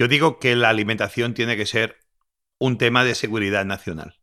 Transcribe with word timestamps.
Yo 0.00 0.08
digo 0.08 0.38
que 0.38 0.56
la 0.56 0.70
alimentación 0.70 1.34
tiene 1.34 1.58
que 1.58 1.66
ser 1.66 1.98
un 2.58 2.78
tema 2.78 3.04
de 3.04 3.14
seguridad 3.14 3.66
nacional. 3.66 4.18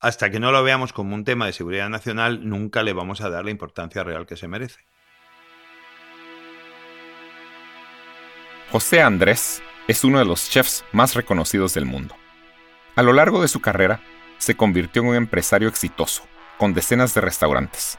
Hasta 0.00 0.30
que 0.30 0.40
no 0.40 0.52
lo 0.52 0.62
veamos 0.62 0.94
como 0.94 1.14
un 1.14 1.24
tema 1.24 1.44
de 1.44 1.52
seguridad 1.52 1.90
nacional, 1.90 2.48
nunca 2.48 2.82
le 2.82 2.94
vamos 2.94 3.20
a 3.20 3.28
dar 3.28 3.44
la 3.44 3.50
importancia 3.50 4.02
real 4.02 4.24
que 4.24 4.38
se 4.38 4.48
merece. 4.48 4.86
José 8.72 9.02
Andrés 9.02 9.62
es 9.86 10.02
uno 10.02 10.18
de 10.18 10.24
los 10.24 10.48
chefs 10.48 10.82
más 10.92 11.14
reconocidos 11.14 11.74
del 11.74 11.84
mundo. 11.84 12.14
A 12.96 13.02
lo 13.02 13.12
largo 13.12 13.42
de 13.42 13.48
su 13.48 13.60
carrera, 13.60 14.00
se 14.38 14.56
convirtió 14.56 15.02
en 15.02 15.08
un 15.08 15.14
empresario 15.14 15.68
exitoso, 15.68 16.22
con 16.56 16.72
decenas 16.72 17.12
de 17.12 17.20
restaurantes. 17.20 17.98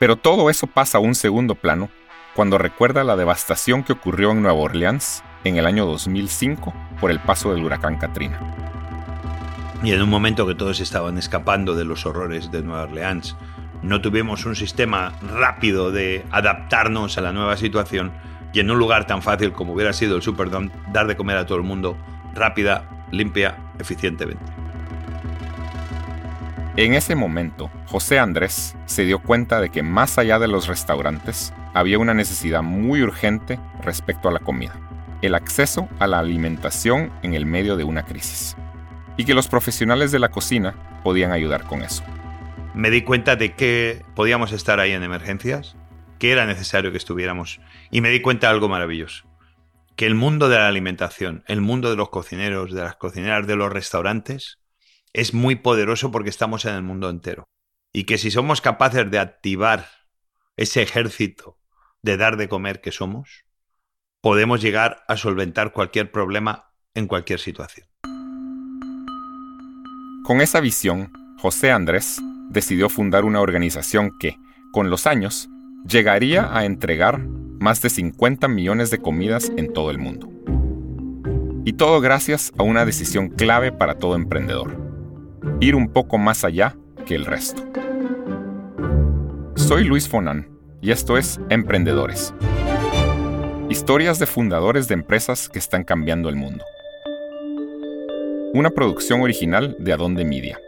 Pero 0.00 0.16
todo 0.16 0.50
eso 0.50 0.66
pasa 0.66 0.98
a 0.98 1.00
un 1.00 1.14
segundo 1.14 1.54
plano 1.54 1.90
cuando 2.34 2.58
recuerda 2.58 3.04
la 3.04 3.14
devastación 3.14 3.84
que 3.84 3.92
ocurrió 3.92 4.32
en 4.32 4.42
Nueva 4.42 4.58
Orleans 4.58 5.22
en 5.48 5.56
el 5.56 5.66
año 5.66 5.86
2005 5.86 6.72
por 7.00 7.10
el 7.10 7.20
paso 7.20 7.54
del 7.54 7.64
huracán 7.64 7.96
Katrina. 7.96 8.38
Y 9.82 9.92
en 9.92 10.02
un 10.02 10.08
momento 10.08 10.46
que 10.46 10.54
todos 10.54 10.80
estaban 10.80 11.18
escapando 11.18 11.74
de 11.74 11.84
los 11.84 12.06
horrores 12.06 12.50
de 12.50 12.62
Nueva 12.62 12.84
Orleans, 12.84 13.36
no 13.82 14.00
tuvimos 14.00 14.46
un 14.46 14.56
sistema 14.56 15.12
rápido 15.22 15.92
de 15.92 16.24
adaptarnos 16.30 17.18
a 17.18 17.20
la 17.20 17.32
nueva 17.32 17.56
situación 17.56 18.12
y 18.52 18.60
en 18.60 18.70
un 18.70 18.78
lugar 18.78 19.06
tan 19.06 19.22
fácil 19.22 19.52
como 19.52 19.74
hubiera 19.74 19.92
sido 19.92 20.16
el 20.16 20.22
Superdome, 20.22 20.70
dar 20.92 21.06
de 21.06 21.16
comer 21.16 21.36
a 21.36 21.46
todo 21.46 21.58
el 21.58 21.64
mundo 21.64 21.96
rápida, 22.34 22.88
limpia, 23.10 23.56
eficientemente. 23.78 24.44
En 26.76 26.94
ese 26.94 27.14
momento, 27.14 27.70
José 27.86 28.18
Andrés 28.18 28.76
se 28.86 29.04
dio 29.04 29.18
cuenta 29.20 29.60
de 29.60 29.70
que 29.70 29.82
más 29.82 30.18
allá 30.18 30.38
de 30.38 30.48
los 30.48 30.66
restaurantes, 30.66 31.52
había 31.72 31.98
una 31.98 32.14
necesidad 32.14 32.62
muy 32.62 33.02
urgente 33.02 33.58
respecto 33.82 34.28
a 34.28 34.32
la 34.32 34.38
comida, 34.38 34.74
el 35.22 35.34
acceso 35.34 35.88
a 35.98 36.06
la 36.06 36.18
alimentación 36.18 37.12
en 37.22 37.34
el 37.34 37.46
medio 37.46 37.76
de 37.76 37.84
una 37.84 38.04
crisis, 38.04 38.56
y 39.16 39.24
que 39.24 39.34
los 39.34 39.48
profesionales 39.48 40.12
de 40.12 40.18
la 40.18 40.30
cocina 40.30 41.00
podían 41.02 41.32
ayudar 41.32 41.64
con 41.64 41.82
eso. 41.82 42.04
Me 42.74 42.90
di 42.90 43.02
cuenta 43.02 43.36
de 43.36 43.54
que 43.54 44.04
podíamos 44.14 44.52
estar 44.52 44.80
ahí 44.80 44.92
en 44.92 45.02
emergencias, 45.02 45.76
que 46.18 46.32
era 46.32 46.46
necesario 46.46 46.90
que 46.90 46.98
estuviéramos, 46.98 47.60
y 47.90 48.00
me 48.00 48.10
di 48.10 48.20
cuenta 48.20 48.48
de 48.48 48.54
algo 48.54 48.68
maravilloso, 48.68 49.26
que 49.96 50.06
el 50.06 50.14
mundo 50.14 50.48
de 50.48 50.56
la 50.58 50.68
alimentación, 50.68 51.42
el 51.46 51.62
mundo 51.62 51.88
de 51.88 51.96
los 51.96 52.10
cocineros, 52.10 52.72
de 52.72 52.82
las 52.82 52.96
cocineras, 52.96 53.46
de 53.46 53.56
los 53.56 53.72
restaurantes, 53.72 54.58
es 55.14 55.32
muy 55.32 55.56
poderoso 55.56 56.10
porque 56.10 56.28
estamos 56.28 56.66
en 56.66 56.74
el 56.74 56.82
mundo 56.82 57.08
entero. 57.08 57.48
Y 57.92 58.04
que 58.04 58.18
si 58.18 58.30
somos 58.30 58.60
capaces 58.60 59.10
de 59.10 59.18
activar 59.18 59.88
ese 60.58 60.82
ejército 60.82 61.58
de 62.02 62.18
dar 62.18 62.36
de 62.36 62.48
comer 62.48 62.82
que 62.82 62.92
somos, 62.92 63.45
podemos 64.26 64.60
llegar 64.60 65.04
a 65.06 65.16
solventar 65.16 65.72
cualquier 65.72 66.10
problema 66.10 66.72
en 66.94 67.06
cualquier 67.06 67.38
situación. 67.38 67.86
Con 70.24 70.40
esa 70.40 70.58
visión, 70.58 71.12
José 71.38 71.70
Andrés 71.70 72.20
decidió 72.50 72.88
fundar 72.88 73.24
una 73.24 73.40
organización 73.40 74.18
que, 74.18 74.36
con 74.72 74.90
los 74.90 75.06
años, 75.06 75.48
llegaría 75.88 76.52
a 76.52 76.64
entregar 76.64 77.20
más 77.20 77.80
de 77.82 77.88
50 77.88 78.48
millones 78.48 78.90
de 78.90 78.98
comidas 78.98 79.52
en 79.56 79.72
todo 79.72 79.92
el 79.92 79.98
mundo. 79.98 80.28
Y 81.64 81.74
todo 81.74 82.00
gracias 82.00 82.52
a 82.58 82.64
una 82.64 82.84
decisión 82.84 83.28
clave 83.28 83.70
para 83.70 83.94
todo 83.94 84.16
emprendedor 84.16 84.76
ir 85.60 85.76
un 85.76 85.92
poco 85.92 86.18
más 86.18 86.42
allá 86.42 86.76
que 87.06 87.14
el 87.14 87.26
resto. 87.26 87.62
Soy 89.54 89.84
Luis 89.84 90.08
Fonan 90.08 90.48
y 90.82 90.90
esto 90.90 91.16
es 91.16 91.38
Emprendedores. 91.48 92.34
Historias 93.68 94.20
de 94.20 94.26
fundadores 94.26 94.86
de 94.86 94.94
empresas 94.94 95.48
que 95.48 95.58
están 95.58 95.82
cambiando 95.82 96.28
el 96.28 96.36
mundo. 96.36 96.64
Una 98.54 98.70
producción 98.70 99.22
original 99.22 99.74
de 99.80 99.92
Adonde 99.92 100.24
Media. 100.24 100.60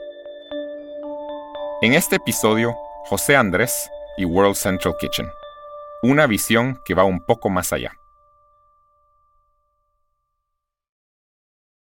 En 1.81 1.95
este 1.95 2.17
episodio, 2.17 2.77
José 3.05 3.37
Andrés 3.37 3.89
y 4.17 4.25
World 4.25 4.57
Central 4.57 4.97
Kitchen. 4.99 5.29
Una 6.03 6.27
visión 6.27 6.81
que 6.85 6.95
va 6.95 7.05
un 7.05 7.25
poco 7.25 7.51
más 7.51 7.73
allá. 7.73 7.93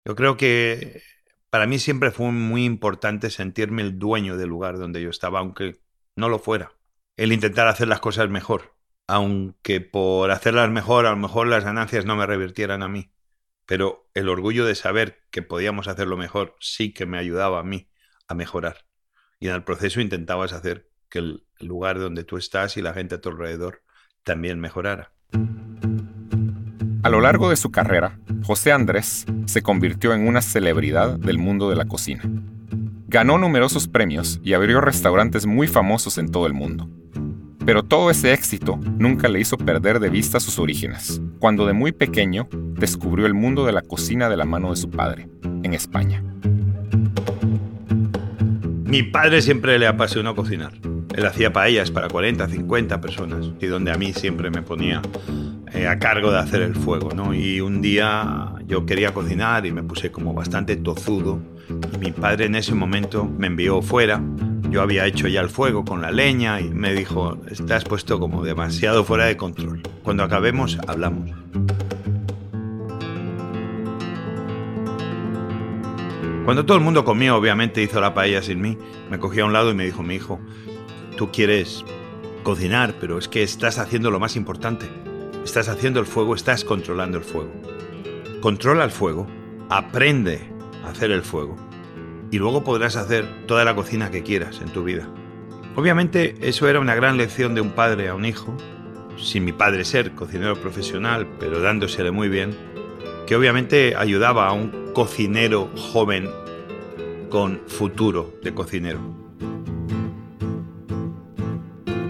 Yo 0.05 0.15
creo 0.15 0.37
que 0.37 1.01
para 1.49 1.67
mí 1.67 1.79
siempre 1.79 2.11
fue 2.11 2.33
muy 2.33 2.67
importante 2.67 3.31
sentirme 3.31 3.81
el 3.81 3.99
dueño 3.99 4.37
del 4.37 4.51
lugar 4.51 4.77
donde 4.79 5.01
yo 5.01 5.09
estaba, 5.09 5.39
aunque 5.39 5.81
no 6.17 6.29
lo 6.29 6.39
fuera. 6.39 6.73
El 7.17 7.33
intentar 7.33 7.67
hacer 7.67 7.89
las 7.89 8.01
cosas 8.01 8.29
mejor, 8.29 8.78
aunque 9.09 9.81
por 9.81 10.31
hacerlas 10.31 10.71
mejor 10.71 11.07
a 11.07 11.11
lo 11.11 11.17
mejor 11.17 11.49
las 11.49 11.65
ganancias 11.65 12.05
no 12.05 12.15
me 12.15 12.27
revirtieran 12.27 12.83
a 12.83 12.89
mí. 12.89 13.11
Pero 13.67 14.09
el 14.15 14.29
orgullo 14.29 14.65
de 14.65 14.75
saber 14.75 15.23
que 15.31 15.43
podíamos 15.43 15.89
hacerlo 15.89 16.17
mejor 16.17 16.55
sí 16.61 16.93
que 16.93 17.07
me 17.07 17.19
ayudaba 17.19 17.59
a 17.59 17.65
mí 17.65 17.91
a 18.29 18.35
mejorar. 18.35 18.85
Y 19.41 19.49
en 19.49 19.55
el 19.55 19.65
proceso 19.65 20.01
intentabas 20.01 20.53
hacer 20.53 20.91
que 21.09 21.21
el 21.21 21.47
lugar 21.59 21.99
donde 21.99 22.25
tú 22.25 22.37
estás 22.37 22.77
y 22.77 22.83
la 22.83 22.93
gente 22.93 23.15
a 23.15 23.21
tu 23.21 23.31
alrededor 23.31 23.83
también 24.25 24.61
mejorara. 24.61 25.13
A 27.03 27.11
lo 27.11 27.21
largo 27.21 27.49
de 27.49 27.57
su 27.57 27.71
carrera, 27.71 28.19
José 28.43 28.73
Andrés 28.73 29.25
se 29.47 29.63
convirtió 29.63 30.13
en 30.13 30.29
una 30.29 30.43
celebridad 30.43 31.19
del 31.19 31.39
mundo 31.39 31.71
de 31.71 31.77
la 31.77 31.87
cocina. 31.87 32.23
Ganó 33.07 33.39
numerosos 33.39 33.89
premios 33.89 34.39
y 34.43 34.53
abrió 34.53 34.83
restaurantes 34.83 35.47
muy 35.47 35.67
famosos 35.67 36.19
en 36.19 36.31
todo 36.31 36.47
el 36.47 36.53
mundo. 36.53 36.91
Pero 37.69 37.83
todo 37.83 38.11
ese 38.11 38.33
éxito 38.33 38.81
nunca 38.97 39.29
le 39.29 39.41
hizo 39.41 39.59
perder 39.59 40.01
de 40.01 40.09
vista 40.09 40.41
sus 40.41 40.59
orígenes, 40.59 41.21
cuando 41.39 41.67
de 41.67 41.75
muy 41.75 41.93
pequeño 41.93 42.49
descubrió 42.51 43.27
el 43.27 43.35
mundo 43.35 43.67
de 43.67 43.73
la 43.73 43.83
cocina 43.83 44.31
de 44.31 44.39
la 44.39 44.47
mano 44.47 44.71
de 44.71 44.77
su 44.77 44.89
padre, 44.89 45.29
en 45.63 45.75
España. 45.75 46.25
Mi 48.87 49.03
padre 49.03 49.43
siempre 49.43 49.79
le 49.79 49.87
apasionó 49.87 50.35
cocinar. 50.35 50.73
Él 51.15 51.27
hacía 51.27 51.53
paellas 51.53 51.91
para 51.91 52.09
40, 52.09 52.49
50 52.49 53.03
personas 53.03 53.51
y 53.61 53.67
donde 53.67 53.91
a 53.91 53.99
mí 53.99 54.15
siempre 54.15 54.49
me 54.49 54.63
ponía 54.63 55.03
eh, 55.75 55.87
a 55.89 55.99
cargo 55.99 56.31
de 56.31 56.39
hacer 56.39 56.63
el 56.63 56.75
fuego, 56.75 57.11
¿no? 57.15 57.35
Y 57.35 57.61
un 57.61 57.83
día 57.83 58.55
yo 58.67 58.87
quería 58.87 59.13
cocinar 59.13 59.67
y 59.67 59.73
me 59.73 59.83
puse 59.83 60.11
como 60.11 60.33
bastante 60.33 60.75
tozudo 60.77 61.43
y 61.93 61.99
mi 61.99 62.13
padre 62.13 62.47
en 62.47 62.55
ese 62.55 62.75
momento 62.75 63.27
me 63.27 63.49
envió 63.49 63.83
fuera. 63.83 64.23
Yo 64.71 64.83
había 64.83 65.07
hecho 65.07 65.29
ya 65.29 65.41
el 65.41 65.49
fuego 65.49 65.85
con 65.85 66.03
la 66.03 66.11
leña 66.11 66.61
y 66.61 66.69
me 66.69 66.93
dijo, 66.93 67.39
estás 67.49 67.85
puesto 67.85 68.21
como 68.21 68.45
demasiado 68.45 69.03
fuera 69.05 69.25
de 69.25 69.37
control. 69.37 69.83
Cuando 70.03 70.23
acabemos, 70.25 70.79
hablamos. 70.87 71.31
Cuando 76.45 76.67
todo 76.67 76.77
el 76.77 76.85
mundo 76.85 77.05
comió, 77.05 77.37
obviamente 77.37 77.83
hizo 77.83 78.01
la 78.01 78.15
paella 78.15 78.43
sin 78.43 78.61
mí, 78.61 78.77
me 79.11 79.19
cogió 79.19 79.45
a 79.45 79.47
un 79.47 79.53
lado 79.53 79.71
y 79.71 79.75
me 79.75 79.85
dijo, 79.85 80.03
mi 80.03 80.15
hijo, 80.15 80.41
tú 81.17 81.31
quieres 81.31 81.85
cocinar, 82.43 82.95
pero 83.01 83.19
es 83.19 83.29
que 83.29 83.43
estás 83.43 83.79
haciendo 83.79 84.11
lo 84.11 84.21
más 84.21 84.37
importante. 84.37 84.87
Estás 85.45 85.69
haciendo 85.69 86.01
el 86.01 86.07
fuego, 86.07 86.35
estás 86.35 86.65
controlando 86.65 87.19
el 87.19 87.25
fuego. 87.25 87.53
Controla 88.41 88.85
el 88.85 88.91
fuego, 88.91 89.27
aprende 89.71 90.41
a 90.85 90.91
hacer 90.91 91.11
el 91.11 91.23
fuego 91.23 91.68
y 92.31 92.39
luego 92.39 92.65
podrás 92.65 92.97
hacer 92.97 93.47
toda 93.47 93.65
la 93.65 93.75
cocina 93.75 94.11
que 94.11 94.23
quieras 94.23 94.61
en 94.61 94.69
tu 94.71 94.85
vida. 94.85 95.09
Obviamente 95.77 96.35
eso 96.41 96.69
era 96.69 96.81
una 96.81 96.95
gran 96.95 97.17
lección 97.17 97.55
de 97.55 97.61
un 97.61 97.71
padre 97.71 98.09
a 98.09 98.15
un 98.15 98.25
hijo, 98.25 98.57
sin 99.17 99.45
mi 99.45 99.53
padre 99.53 99.85
ser 99.85 100.13
cocinero 100.13 100.57
profesional, 100.57 101.27
pero 101.39 101.61
dándosele 101.61 102.11
muy 102.11 102.29
bien, 102.29 102.57
que 103.27 103.37
obviamente 103.37 103.95
ayudaba 103.97 104.49
a 104.49 104.53
un 104.53 104.93
cocinero 104.93 105.71
joven 105.77 106.29
con 107.31 107.61
futuro 107.67 108.35
de 108.43 108.55
cocinero. 108.55 109.01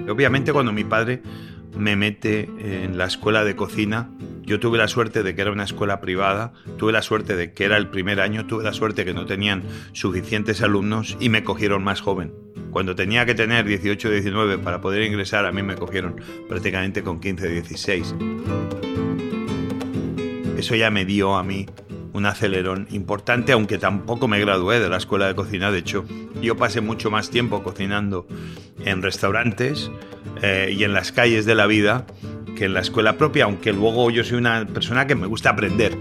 Obviamente 0.09 0.53
cuando 0.53 0.73
mi 0.73 0.85
padre 0.85 1.23
me 1.76 1.97
mete 1.97 2.50
en 2.59 2.99
la 2.99 3.06
escuela 3.06 3.44
de 3.44 3.55
cocina. 3.55 4.11
Yo 4.49 4.59
tuve 4.59 4.79
la 4.79 4.89
suerte 4.89 5.23
de 5.23 5.35
que 5.35 5.43
era 5.43 5.53
una 5.53 5.65
escuela 5.65 6.00
privada, 6.00 6.55
tuve 6.79 6.91
la 6.91 7.03
suerte 7.03 7.37
de 7.37 7.53
que 7.53 7.65
era 7.65 7.77
el 7.77 7.89
primer 7.89 8.19
año, 8.19 8.47
tuve 8.47 8.65
la 8.65 8.73
suerte 8.73 9.03
de 9.05 9.11
que 9.11 9.12
no 9.12 9.27
tenían 9.27 9.62
suficientes 9.93 10.62
alumnos 10.62 11.19
y 11.21 11.29
me 11.29 11.45
cogieron 11.45 11.85
más 11.85 12.00
joven. 12.00 12.33
Cuando 12.71 12.97
tenía 12.97 13.27
que 13.27 13.35
tener 13.35 13.67
18 13.67 14.09
o 14.09 14.11
19 14.11 14.56
para 14.56 14.81
poder 14.81 15.03
ingresar, 15.03 15.45
a 15.45 15.53
mí 15.53 15.62
me 15.62 15.75
cogieron 15.75 16.17
prácticamente 16.49 17.03
con 17.03 17.21
15 17.21 17.47
o 17.47 17.50
16. 17.50 18.15
Eso 20.56 20.75
ya 20.75 20.91
me 20.91 21.05
dio 21.05 21.37
a 21.37 21.44
mí 21.44 21.67
un 22.15 22.25
acelerón 22.25 22.89
importante, 22.91 23.53
aunque 23.53 23.77
tampoco 23.77 24.29
me 24.29 24.41
gradué 24.41 24.81
de 24.81 24.89
la 24.89 24.97
escuela 24.97 25.27
de 25.27 25.35
cocina. 25.35 25.71
De 25.71 25.81
hecho, 25.81 26.06
yo 26.41 26.56
pasé 26.56 26.81
mucho 26.81 27.11
más 27.11 27.29
tiempo 27.29 27.62
cocinando 27.62 28.27
en 28.83 29.03
restaurantes 29.03 29.91
eh, 30.41 30.75
y 30.75 30.85
en 30.85 30.94
las 30.94 31.12
calles 31.12 31.44
de 31.44 31.55
la 31.55 31.67
vida 31.67 32.06
que 32.58 32.64
en 32.64 32.75
la 32.75 32.81
escuela 32.81 33.16
propia, 33.16 33.44
aunque 33.44 33.72
luego 33.72 34.10
yo 34.10 34.25
soy 34.25 34.37
una 34.37 34.66
persona 34.66 35.06
que 35.06 35.14
me 35.14 35.28
gusta 35.28 35.50
aprender. 35.50 35.96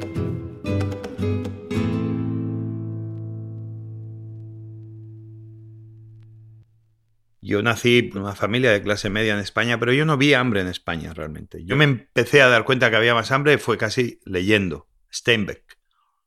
Yo 7.41 7.61
nací 7.61 8.09
en 8.11 8.17
una 8.17 8.33
familia 8.33 8.71
de 8.71 8.81
clase 8.81 9.11
media 9.11 9.35
en 9.35 9.39
España, 9.39 9.79
pero 9.79 9.93
yo 9.93 10.03
no 10.05 10.17
vi 10.17 10.33
hambre 10.33 10.61
en 10.61 10.67
España 10.67 11.13
realmente. 11.13 11.63
Yo 11.63 11.75
me 11.75 11.83
empecé 11.83 12.41
a 12.41 12.47
dar 12.47 12.65
cuenta 12.65 12.89
que 12.89 12.95
había 12.95 13.13
más 13.13 13.31
hambre 13.31 13.59
fue 13.59 13.77
casi 13.77 14.19
leyendo 14.25 14.89
Steinbeck 15.13 15.77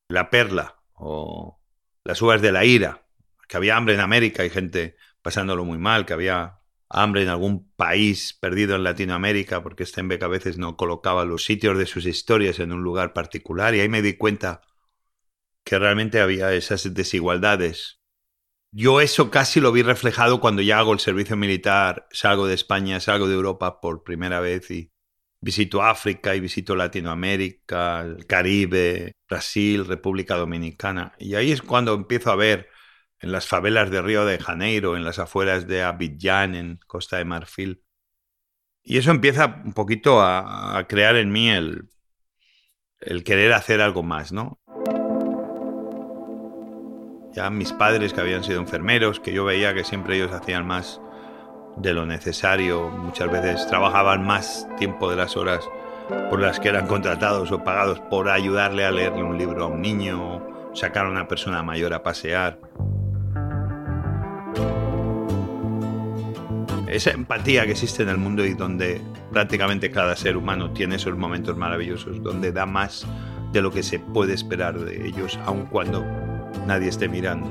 La 0.06 0.30
Perla 0.30 0.76
o 0.94 1.60
Las 2.04 2.22
uvas 2.22 2.40
de 2.40 2.52
la 2.52 2.64
ira, 2.64 3.04
que 3.48 3.56
había 3.56 3.76
hambre 3.76 3.94
en 3.94 4.00
América 4.00 4.44
y 4.44 4.50
gente 4.50 4.96
pasándolo 5.22 5.64
muy 5.64 5.78
mal, 5.78 6.06
que 6.06 6.12
había 6.12 6.59
hambre 6.90 7.22
en 7.22 7.28
algún 7.28 7.70
país 7.76 8.37
perdido 8.38 8.75
en 8.76 8.82
Latinoamérica, 8.82 9.62
porque 9.62 9.87
Steinbeck 9.87 10.22
a 10.25 10.28
veces 10.28 10.58
no 10.58 10.76
colocaba 10.76 11.25
los 11.25 11.44
sitios 11.44 11.78
de 11.78 11.87
sus 11.87 12.04
historias 12.04 12.58
en 12.58 12.72
un 12.72 12.82
lugar 12.82 13.12
particular, 13.12 13.75
y 13.75 13.81
ahí 13.81 13.88
me 13.88 14.02
di 14.02 14.14
cuenta 14.14 14.60
que 15.64 15.78
realmente 15.78 16.20
había 16.20 16.52
esas 16.52 16.92
desigualdades. 16.92 18.00
Yo 18.72 19.00
eso 19.00 19.31
casi 19.31 19.60
lo 19.60 19.72
vi 19.72 19.82
reflejado 19.82 20.40
cuando 20.40 20.62
ya 20.62 20.78
hago 20.78 20.92
el 20.92 21.00
servicio 21.00 21.37
militar, 21.37 22.06
salgo 22.12 22.46
de 22.46 22.54
España, 22.54 23.00
salgo 23.00 23.28
de 23.28 23.34
Europa 23.34 23.81
por 23.81 24.04
primera 24.04 24.40
vez 24.40 24.70
y 24.70 24.90
visito 25.40 25.82
África 25.82 26.37
y 26.37 26.40
visito 26.40 26.76
Latinoamérica, 26.76 28.02
el 28.02 28.26
Caribe, 28.26 29.12
Brasil, 29.28 29.87
República 29.87 30.37
Dominicana. 30.37 31.14
Y 31.19 31.34
ahí 31.34 31.50
es 31.50 31.62
cuando 31.62 31.94
empiezo 31.94 32.31
a 32.31 32.37
ver 32.37 32.69
en 33.20 33.32
las 33.32 33.46
favelas 33.46 33.90
de 33.90 34.02
Río 34.02 34.25
de 34.25 34.38
Janeiro, 34.38 34.96
en 34.96 35.05
las 35.05 35.19
afueras 35.19 35.67
de 35.67 35.82
Abidjan, 35.82 36.55
en 36.55 36.81
Costa 36.87 37.19
de 37.19 37.25
Marfil. 37.25 37.84
Y 38.82 38.96
eso 38.99 39.11
empieza 39.11 39.61
un 39.64 39.75
poquito 39.75 40.22
a, 40.22 40.84
crear 40.88 41.17
en 41.17 41.31
mí 41.31 41.50
el, 41.50 41.90
el 43.00 43.22
querer 43.25 43.52
hacer 43.52 43.81
algo 43.81 44.02
más, 44.02 44.32
¿no? 44.32 44.58
Ya 47.32 47.50
mis 47.50 47.72
padres 47.72 48.12
que 48.12 48.20
habían 48.20 48.43
sido 48.43 48.58
enfermeros, 48.58 49.20
que 49.20 49.32
yo 49.32 49.44
veía 49.44 49.75
que 49.75 49.84
siempre 49.84 50.16
ellos 50.16 50.32
hacían 50.32 50.66
más 50.66 51.00
de 51.76 51.93
lo 51.93 52.06
necesario, 52.06 52.88
muchas 52.88 53.31
veces 53.31 53.66
trabajaban 53.69 54.25
más 54.25 54.66
tiempo 54.78 55.11
de 55.11 55.16
las 55.16 55.37
horas 55.37 55.69
por 56.28 56.40
las 56.40 56.58
que 56.58 56.69
eran 56.69 56.87
contratados 56.87 57.52
o 57.52 57.62
pagados 57.62 58.00
por 58.00 58.28
ayudarle 58.28 58.84
a 58.84 58.90
leerle 58.90 59.23
un 59.23 59.38
libro 59.38 59.64
a 59.64 59.66
un 59.69 59.81
niño, 59.81 60.73
sacar 60.75 61.06
a 61.06 61.11
una 61.11 61.28
persona 61.28 61.62
mayor 61.62 61.94
a 61.94 62.02
pasear. 62.02 62.58
Esa 66.90 67.10
empatía 67.10 67.64
que 67.64 67.72
existe 67.72 68.02
en 68.02 68.08
el 68.08 68.19
mundo 68.19 68.44
y 68.44 68.54
donde 68.54 69.00
prácticamente 69.32 69.90
cada 69.90 70.16
ser 70.16 70.37
humano 70.37 70.72
tiene 70.72 70.96
esos 70.96 71.16
momentos 71.16 71.56
maravillosos, 71.56 72.22
donde 72.22 72.52
da 72.52 72.66
más 72.66 73.06
de 73.52 73.62
lo 73.62 73.70
que 73.70 73.82
se 73.82 73.98
puede 73.98 74.34
esperar 74.34 74.78
de 74.78 75.06
ellos, 75.06 75.38
aun 75.44 75.66
cuando 75.66 76.04
nadie 76.66 76.88
esté 76.88 77.08
mirando. 77.08 77.48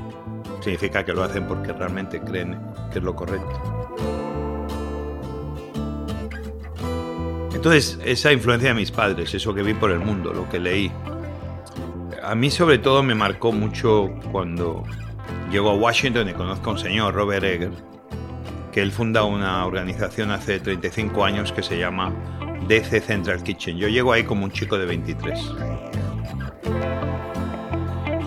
Significa 0.60 1.04
que 1.04 1.12
lo 1.12 1.22
hacen 1.22 1.46
porque 1.46 1.72
realmente 1.72 2.20
creen 2.20 2.58
que 2.92 2.98
es 2.98 3.04
lo 3.04 3.14
correcto. 3.14 3.88
Entonces, 7.54 7.98
esa 8.04 8.32
influencia 8.32 8.70
de 8.70 8.74
mis 8.74 8.90
padres, 8.90 9.34
eso 9.34 9.54
que 9.54 9.62
vi 9.62 9.74
por 9.74 9.90
el 9.90 10.00
mundo, 10.00 10.32
lo 10.32 10.48
que 10.48 10.58
leí, 10.58 10.90
a 12.22 12.34
mí 12.34 12.50
sobre 12.50 12.78
todo 12.78 13.02
me 13.02 13.14
marcó 13.14 13.52
mucho 13.52 14.10
cuando 14.32 14.84
llego 15.50 15.70
a 15.70 15.74
Washington 15.74 16.28
y 16.28 16.32
conozco 16.32 16.70
a 16.70 16.72
un 16.74 16.78
señor, 16.78 17.14
Robert 17.14 17.44
Egger, 17.44 17.72
que 18.72 18.82
él 18.82 18.92
funda 18.92 19.24
una 19.24 19.66
organización 19.66 20.30
hace 20.30 20.60
35 20.60 21.24
años 21.24 21.52
que 21.52 21.62
se 21.62 21.78
llama 21.78 22.12
DC 22.68 23.00
Central 23.00 23.42
Kitchen. 23.42 23.76
Yo 23.76 23.88
llego 23.88 24.12
ahí 24.12 24.24
como 24.24 24.44
un 24.44 24.52
chico 24.52 24.78
de 24.78 24.86
23. 24.86 25.52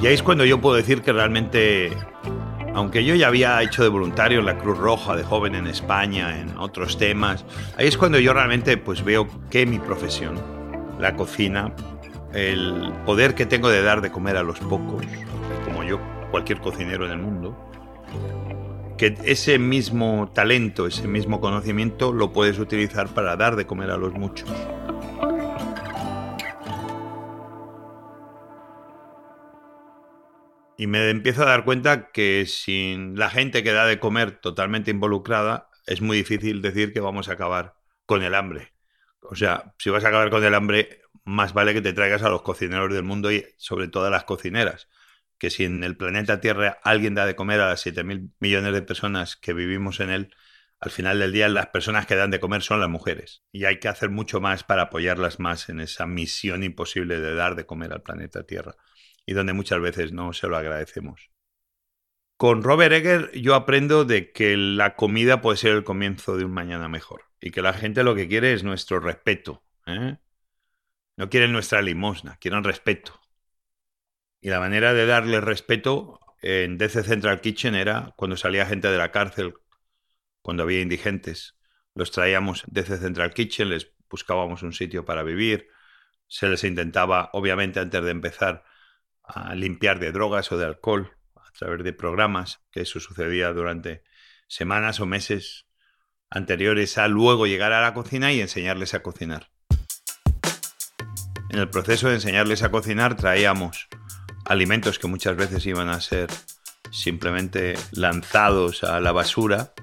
Y 0.01 0.07
ahí 0.07 0.13
es 0.13 0.23
cuando 0.23 0.43
yo 0.43 0.59
puedo 0.59 0.75
decir 0.75 1.01
que 1.01 1.13
realmente, 1.13 1.91
aunque 2.73 3.05
yo 3.05 3.15
ya 3.15 3.27
había 3.27 3.61
hecho 3.61 3.83
de 3.83 3.89
voluntario 3.89 4.39
en 4.39 4.45
la 4.45 4.57
Cruz 4.57 4.77
Roja, 4.77 5.15
de 5.15 5.23
joven 5.23 5.55
en 5.55 5.67
España, 5.67 6.41
en 6.41 6.57
otros 6.57 6.97
temas, 6.97 7.45
ahí 7.77 7.87
es 7.87 7.97
cuando 7.97 8.19
yo 8.19 8.33
realmente 8.33 8.75
pues 8.75 9.03
veo 9.03 9.27
que 9.49 9.65
mi 9.65 9.79
profesión, 9.79 10.37
la 10.99 11.15
cocina, 11.15 11.73
el 12.33 12.91
poder 13.05 13.33
que 13.33 13.45
tengo 13.45 13.69
de 13.69 13.81
dar 13.81 14.01
de 14.01 14.11
comer 14.11 14.35
a 14.35 14.43
los 14.43 14.59
pocos, 14.59 15.05
como 15.63 15.83
yo, 15.85 15.99
cualquier 16.31 16.59
cocinero 16.59 17.05
en 17.05 17.11
el 17.11 17.19
mundo, 17.19 17.72
que 18.97 19.15
ese 19.25 19.59
mismo 19.59 20.31
talento, 20.33 20.87
ese 20.87 21.07
mismo 21.07 21.41
conocimiento 21.41 22.13
lo 22.13 22.31
puedes 22.31 22.59
utilizar 22.59 23.09
para 23.09 23.35
dar 23.35 23.55
de 23.55 23.65
comer 23.65 23.89
a 23.89 23.97
los 23.97 24.13
muchos. 24.13 24.49
Y 30.77 30.87
me 30.87 31.09
empiezo 31.09 31.43
a 31.43 31.45
dar 31.45 31.65
cuenta 31.65 32.11
que 32.11 32.45
sin 32.47 33.17
la 33.17 33.29
gente 33.29 33.63
que 33.63 33.71
da 33.71 33.85
de 33.85 33.99
comer 33.99 34.39
totalmente 34.39 34.91
involucrada, 34.91 35.69
es 35.85 36.01
muy 36.01 36.17
difícil 36.17 36.61
decir 36.61 36.93
que 36.93 36.99
vamos 36.99 37.29
a 37.29 37.33
acabar 37.33 37.75
con 38.05 38.23
el 38.23 38.35
hambre. 38.35 38.73
O 39.21 39.35
sea, 39.35 39.73
si 39.77 39.89
vas 39.89 40.03
a 40.03 40.09
acabar 40.09 40.29
con 40.29 40.43
el 40.43 40.53
hambre, 40.53 41.01
más 41.23 41.53
vale 41.53 41.73
que 41.73 41.81
te 41.81 41.93
traigas 41.93 42.23
a 42.23 42.29
los 42.29 42.41
cocineros 42.41 42.93
del 42.93 43.03
mundo 43.03 43.31
y 43.31 43.45
sobre 43.57 43.87
todo 43.87 44.07
a 44.07 44.09
las 44.09 44.25
cocineras 44.25 44.87
que 45.37 45.49
si 45.49 45.65
en 45.65 45.83
el 45.83 45.97
planeta 45.97 46.39
Tierra 46.39 46.79
alguien 46.83 47.15
da 47.15 47.25
de 47.25 47.35
comer 47.35 47.59
a 47.59 47.69
las 47.69 47.81
7 47.81 48.03
mil 48.03 48.31
millones 48.39 48.73
de 48.73 48.81
personas 48.81 49.35
que 49.35 49.53
vivimos 49.53 49.99
en 49.99 50.09
él, 50.09 50.35
al 50.83 50.91
final 50.91 51.19
del 51.19 51.31
día 51.31 51.47
las 51.47 51.67
personas 51.67 52.05
que 52.05 52.15
dan 52.15 52.29
de 52.29 52.41
comer 52.41 52.61
son 52.61 52.81
las 52.81 52.89
mujeres. 52.89 53.43
Y 53.53 53.63
hay 53.63 53.79
que 53.79 53.87
hacer 53.87 54.09
mucho 54.09 54.41
más 54.41 54.65
para 54.65 54.83
apoyarlas 54.83 55.39
más 55.39 55.69
en 55.69 55.79
esa 55.79 56.05
misión 56.05 56.61
imposible 56.61 57.21
de 57.21 57.35
dar 57.35 57.55
de 57.55 57.65
comer 57.65 57.93
al 57.93 58.01
planeta 58.01 58.43
Tierra. 58.43 58.75
Y 59.25 59.31
donde 59.31 59.53
muchas 59.53 59.79
veces 59.79 60.11
no 60.11 60.33
se 60.33 60.47
lo 60.47 60.57
agradecemos. 60.57 61.31
Con 62.35 62.63
Robert 62.63 62.93
Egger 62.93 63.31
yo 63.31 63.55
aprendo 63.55 64.03
de 64.03 64.33
que 64.33 64.57
la 64.57 64.97
comida 64.97 65.39
puede 65.39 65.55
ser 65.55 65.71
el 65.71 65.85
comienzo 65.85 66.35
de 66.35 66.43
un 66.43 66.51
mañana 66.51 66.89
mejor. 66.89 67.23
Y 67.39 67.51
que 67.51 67.61
la 67.61 67.71
gente 67.71 68.03
lo 68.03 68.13
que 68.13 68.27
quiere 68.27 68.51
es 68.51 68.65
nuestro 68.65 68.99
respeto. 68.99 69.63
¿eh? 69.85 70.17
No 71.15 71.29
quieren 71.29 71.53
nuestra 71.53 71.81
limosna, 71.81 72.35
quieren 72.41 72.63
respeto. 72.63 73.21
Y 74.43 74.49
la 74.49 74.59
manera 74.59 74.93
de 74.93 75.05
darle 75.05 75.39
respeto 75.39 76.19
en 76.41 76.77
DC 76.77 77.03
Central 77.03 77.39
Kitchen 77.39 77.75
era 77.75 78.13
cuando 78.17 78.35
salía 78.35 78.65
gente 78.65 78.89
de 78.89 78.97
la 78.97 79.09
cárcel, 79.09 79.53
cuando 80.41 80.63
había 80.63 80.81
indigentes. 80.81 81.55
Los 81.95 82.11
traíamos 82.11 82.65
DC 82.67 82.97
Central 82.97 83.33
Kitchen, 83.33 83.69
les 83.69 83.93
buscábamos 84.09 84.61
un 84.61 84.73
sitio 84.73 85.05
para 85.05 85.23
vivir. 85.23 85.69
Se 86.27 86.49
les 86.49 86.65
intentaba, 86.65 87.29
obviamente, 87.31 87.79
antes 87.79 88.03
de 88.03 88.11
empezar, 88.11 88.65
a 89.23 89.55
limpiar 89.55 89.99
de 89.99 90.11
drogas 90.11 90.51
o 90.51 90.57
de 90.57 90.65
alcohol 90.65 91.15
a 91.37 91.49
través 91.57 91.81
de 91.81 91.93
programas, 91.93 92.65
que 92.69 92.81
eso 92.81 92.99
sucedía 92.99 93.53
durante 93.53 94.03
semanas 94.47 94.99
o 94.99 95.05
meses 95.05 95.67
anteriores 96.29 96.97
a 96.97 97.07
luego 97.07 97.47
llegar 97.47 97.71
a 97.71 97.81
la 97.81 97.93
cocina 97.93 98.33
y 98.33 98.41
enseñarles 98.41 98.93
a 98.93 99.03
cocinar. 99.03 99.51
En 101.49 101.59
el 101.59 101.69
proceso 101.69 102.09
de 102.09 102.15
enseñarles 102.15 102.61
a 102.61 102.71
cocinar 102.71 103.15
traíamos 103.15 103.87
alimentos 104.45 104.99
que 104.99 105.07
muchas 105.07 105.35
veces 105.35 105.65
iban 105.65 105.89
a 105.89 106.01
ser 106.01 106.29
simplemente 106.91 107.75
lanzados 107.91 108.83
a 108.83 108.99
la 108.99 109.11
basura, 109.11 109.73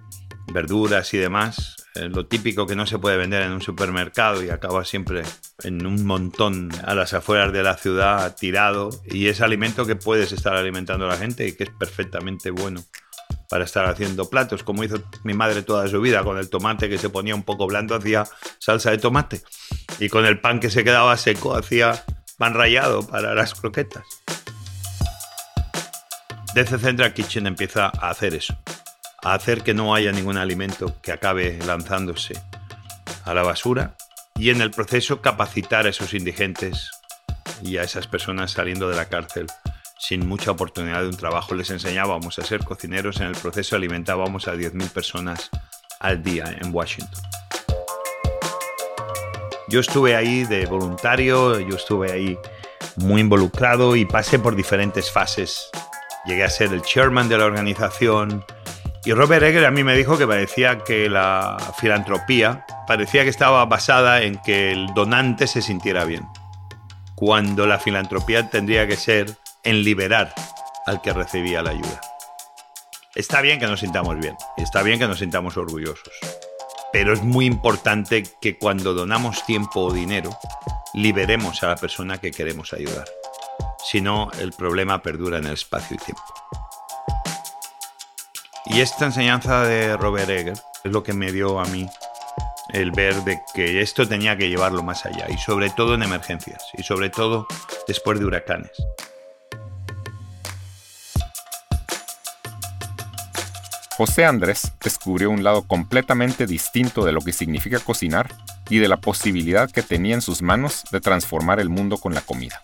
verduras 0.52 1.12
y 1.14 1.18
demás, 1.18 1.76
eh, 1.96 2.08
lo 2.08 2.26
típico 2.26 2.66
que 2.66 2.76
no 2.76 2.86
se 2.86 2.98
puede 2.98 3.16
vender 3.16 3.42
en 3.42 3.52
un 3.52 3.62
supermercado 3.62 4.44
y 4.44 4.50
acaba 4.50 4.84
siempre 4.84 5.22
en 5.64 5.84
un 5.86 6.06
montón 6.06 6.70
a 6.84 6.94
las 6.94 7.14
afueras 7.14 7.52
de 7.52 7.64
la 7.64 7.76
ciudad 7.76 8.36
tirado 8.36 8.90
y 9.06 9.26
es 9.26 9.40
alimento 9.40 9.86
que 9.86 9.96
puedes 9.96 10.30
estar 10.30 10.54
alimentando 10.54 11.06
a 11.06 11.08
la 11.08 11.16
gente 11.16 11.48
y 11.48 11.52
que 11.52 11.64
es 11.64 11.70
perfectamente 11.70 12.50
bueno 12.50 12.84
para 13.48 13.64
estar 13.64 13.86
haciendo 13.86 14.30
platos, 14.30 14.62
como 14.62 14.84
hizo 14.84 15.02
mi 15.24 15.34
madre 15.34 15.62
toda 15.62 15.88
su 15.88 16.00
vida, 16.00 16.22
con 16.22 16.38
el 16.38 16.48
tomate 16.48 16.88
que 16.88 16.98
se 16.98 17.10
ponía 17.10 17.34
un 17.34 17.42
poco 17.42 17.66
blando 17.66 17.96
hacía 17.96 18.24
salsa 18.58 18.92
de 18.92 18.98
tomate 18.98 19.42
y 19.98 20.08
con 20.08 20.24
el 20.24 20.40
pan 20.40 20.60
que 20.60 20.70
se 20.70 20.84
quedaba 20.84 21.16
seco 21.16 21.56
hacía 21.56 22.04
pan 22.38 22.54
rallado 22.54 23.06
para 23.06 23.34
las 23.34 23.54
croquetas. 23.54 24.19
DC 26.54 26.78
Central 26.78 27.14
Kitchen 27.14 27.46
empieza 27.46 27.86
a 27.86 28.10
hacer 28.10 28.34
eso, 28.34 28.56
a 29.22 29.34
hacer 29.34 29.62
que 29.62 29.72
no 29.72 29.94
haya 29.94 30.10
ningún 30.10 30.36
alimento 30.36 31.00
que 31.00 31.12
acabe 31.12 31.56
lanzándose 31.64 32.34
a 33.24 33.34
la 33.34 33.44
basura 33.44 33.96
y 34.34 34.50
en 34.50 34.60
el 34.60 34.72
proceso 34.72 35.20
capacitar 35.20 35.86
a 35.86 35.90
esos 35.90 36.12
indigentes 36.12 36.90
y 37.62 37.76
a 37.76 37.82
esas 37.82 38.08
personas 38.08 38.50
saliendo 38.50 38.88
de 38.88 38.96
la 38.96 39.08
cárcel 39.08 39.46
sin 39.96 40.26
mucha 40.26 40.50
oportunidad 40.50 41.02
de 41.02 41.08
un 41.08 41.16
trabajo. 41.16 41.54
Les 41.54 41.70
enseñábamos 41.70 42.40
a 42.40 42.44
ser 42.44 42.64
cocineros, 42.64 43.20
en 43.20 43.28
el 43.28 43.36
proceso 43.36 43.76
alimentábamos 43.76 44.48
a 44.48 44.54
10.000 44.54 44.90
personas 44.90 45.50
al 46.00 46.20
día 46.20 46.56
en 46.60 46.74
Washington. 46.74 47.22
Yo 49.68 49.78
estuve 49.78 50.16
ahí 50.16 50.42
de 50.44 50.66
voluntario, 50.66 51.60
yo 51.60 51.76
estuve 51.76 52.10
ahí 52.10 52.36
muy 52.96 53.20
involucrado 53.20 53.94
y 53.94 54.04
pasé 54.04 54.40
por 54.40 54.56
diferentes 54.56 55.12
fases 55.12 55.70
llegué 56.24 56.44
a 56.44 56.50
ser 56.50 56.72
el 56.72 56.82
chairman 56.82 57.28
de 57.28 57.38
la 57.38 57.44
organización. 57.44 58.44
Y 59.04 59.12
Robert 59.12 59.42
Egger 59.42 59.64
a 59.64 59.70
mí 59.70 59.82
me 59.84 59.96
dijo 59.96 60.18
que 60.18 60.26
parecía 60.26 60.78
que 60.78 61.08
la 61.08 61.56
filantropía 61.78 62.66
parecía 62.90 63.22
que 63.22 63.30
estaba 63.30 63.64
basada 63.66 64.22
en 64.22 64.36
que 64.38 64.72
el 64.72 64.92
donante 64.94 65.46
se 65.46 65.62
sintiera 65.62 66.04
bien, 66.04 66.26
cuando 67.14 67.64
la 67.64 67.78
filantropía 67.78 68.50
tendría 68.50 68.88
que 68.88 68.96
ser 68.96 69.36
en 69.62 69.84
liberar 69.84 70.34
al 70.86 71.00
que 71.00 71.12
recibía 71.12 71.62
la 71.62 71.70
ayuda. 71.70 72.00
Está 73.14 73.42
bien 73.42 73.60
que 73.60 73.68
nos 73.68 73.78
sintamos 73.78 74.18
bien, 74.18 74.34
está 74.56 74.82
bien 74.82 74.98
que 74.98 75.06
nos 75.06 75.20
sintamos 75.20 75.56
orgullosos, 75.56 76.12
pero 76.92 77.12
es 77.12 77.22
muy 77.22 77.46
importante 77.46 78.24
que 78.40 78.58
cuando 78.58 78.92
donamos 78.92 79.46
tiempo 79.46 79.82
o 79.82 79.92
dinero, 79.92 80.36
liberemos 80.92 81.62
a 81.62 81.68
la 81.68 81.76
persona 81.76 82.18
que 82.18 82.32
queremos 82.32 82.72
ayudar. 82.72 83.04
Si 83.84 84.00
no 84.00 84.30
el 84.38 84.52
problema 84.52 85.02
perdura 85.02 85.38
en 85.38 85.46
el 85.46 85.54
espacio 85.54 85.96
y 85.96 86.04
tiempo. 86.04 86.22
Y 88.66 88.80
esta 88.80 89.06
enseñanza 89.06 89.62
de 89.62 89.96
Robert 89.96 90.30
Egger 90.30 90.58
es 90.84 90.92
lo 90.92 91.02
que 91.02 91.12
me 91.12 91.32
dio 91.32 91.58
a 91.58 91.64
mí 91.66 91.88
el 92.72 92.92
ver 92.92 93.24
de 93.24 93.40
que 93.52 93.80
esto 93.80 94.06
tenía 94.06 94.36
que 94.36 94.48
llevarlo 94.48 94.82
más 94.82 95.04
allá, 95.04 95.26
y 95.28 95.38
sobre 95.38 95.70
todo 95.70 95.94
en 95.94 96.02
emergencias, 96.02 96.62
y 96.78 96.82
sobre 96.82 97.10
todo 97.10 97.46
después 97.88 98.18
de 98.20 98.26
huracanes. 98.26 98.70
José 103.96 104.24
Andrés 104.24 104.72
descubrió 104.82 105.30
un 105.30 105.44
lado 105.44 105.66
completamente 105.66 106.46
distinto 106.46 107.04
de 107.04 107.12
lo 107.12 107.20
que 107.20 107.32
significa 107.32 107.78
cocinar 107.80 108.32
y 108.70 108.78
de 108.78 108.88
la 108.88 108.96
posibilidad 108.98 109.70
que 109.70 109.82
tenía 109.82 110.14
en 110.14 110.22
sus 110.22 110.40
manos 110.40 110.84
de 110.90 111.00
transformar 111.00 111.60
el 111.60 111.68
mundo 111.68 111.98
con 111.98 112.14
la 112.14 112.22
comida. 112.22 112.62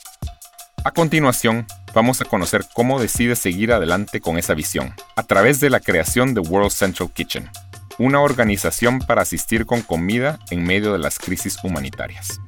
A 0.86 0.92
continuación, 0.92 1.66
vamos 1.96 2.20
a 2.20 2.26
conocer 2.26 2.62
cómo 2.72 3.00
decide 3.00 3.34
seguir 3.34 3.72
adelante 3.72 4.20
con 4.20 4.38
esa 4.38 4.54
visión, 4.54 4.94
a 5.16 5.24
través 5.24 5.58
de 5.58 5.68
la 5.68 5.80
creación 5.80 6.32
de 6.32 6.40
World 6.42 6.70
Central 6.70 7.12
Kitchen, 7.12 7.50
una 7.98 8.20
organización 8.20 9.00
para 9.00 9.22
asistir 9.22 9.66
con 9.66 9.82
comida 9.82 10.38
en 10.48 10.62
medio 10.62 10.92
de 10.92 11.00
las 11.00 11.18
crisis 11.18 11.58
humanitarias. 11.64 12.40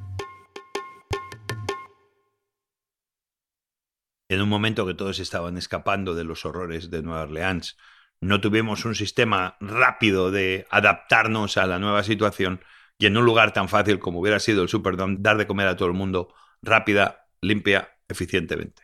En 4.29 4.41
un 4.41 4.47
momento 4.47 4.87
que 4.87 4.93
todos 4.93 5.19
estaban 5.19 5.57
escapando 5.57 6.15
de 6.15 6.23
los 6.23 6.45
horrores 6.45 6.89
de 6.89 7.01
Nueva 7.01 7.23
Orleans, 7.23 7.75
no 8.21 8.39
tuvimos 8.39 8.85
un 8.85 8.95
sistema 8.95 9.57
rápido 9.59 10.31
de 10.31 10.65
adaptarnos 10.71 11.57
a 11.57 11.67
la 11.67 11.77
nueva 11.77 12.03
situación 12.03 12.61
y 12.97 13.05
en 13.05 13.17
un 13.17 13.25
lugar 13.25 13.51
tan 13.51 13.67
fácil 13.67 13.99
como 13.99 14.21
hubiera 14.21 14.39
sido 14.39 14.63
el 14.63 14.69
Superdome, 14.69 15.17
dar 15.19 15.35
de 15.35 15.45
comer 15.45 15.67
a 15.67 15.75
todo 15.75 15.89
el 15.89 15.93
mundo 15.93 16.33
rápida, 16.61 17.27
limpia 17.41 17.98
eficientemente. 18.09 18.81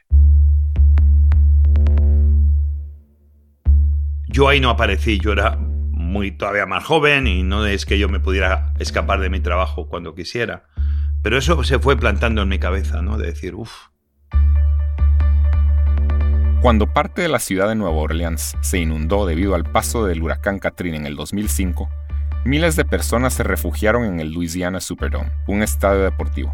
Yo 4.27 4.47
ahí 4.47 4.59
no 4.59 4.69
aparecí, 4.69 5.19
yo 5.19 5.31
era 5.31 5.57
muy 5.57 6.31
todavía 6.31 6.65
más 6.65 6.83
joven 6.83 7.27
y 7.27 7.43
no 7.43 7.65
es 7.65 7.85
que 7.85 7.97
yo 7.97 8.07
me 8.07 8.19
pudiera 8.19 8.73
escapar 8.79 9.19
de 9.19 9.29
mi 9.29 9.39
trabajo 9.39 9.87
cuando 9.89 10.13
quisiera. 10.13 10.65
Pero 11.23 11.37
eso 11.37 11.63
se 11.63 11.79
fue 11.79 11.97
plantando 11.97 12.43
en 12.43 12.49
mi 12.49 12.59
cabeza, 12.59 13.01
¿no? 13.01 13.17
De 13.17 13.27
decir, 13.27 13.55
uff. 13.55 13.71
Cuando 16.61 16.91
parte 16.93 17.21
de 17.21 17.27
la 17.27 17.39
ciudad 17.39 17.67
de 17.67 17.75
Nueva 17.75 17.95
Orleans 17.95 18.57
se 18.61 18.79
inundó 18.79 19.25
debido 19.25 19.55
al 19.55 19.63
paso 19.63 20.05
del 20.05 20.21
huracán 20.21 20.59
Katrina 20.59 20.97
en 20.97 21.05
el 21.05 21.15
2005, 21.15 21.89
miles 22.43 22.75
de 22.75 22.85
personas 22.85 23.33
se 23.33 23.43
refugiaron 23.43 24.03
en 24.03 24.19
el 24.19 24.31
Louisiana 24.31 24.81
Superdome, 24.81 25.31
un 25.47 25.63
estadio 25.63 26.01
deportivo. 26.01 26.51